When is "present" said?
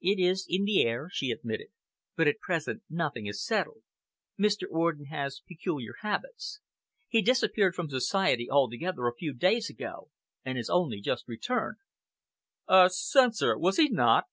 2.38-2.84